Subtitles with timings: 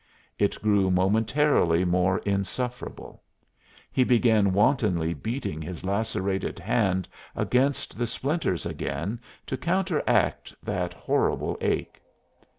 [0.39, 3.21] It grew momentarily more insufferable:
[3.91, 11.55] he began wantonly beating his lacerated hand against the splinters again to counteract that horrible
[11.61, 12.01] ache.